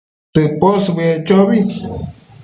[0.33, 1.59] tëposbëec chobi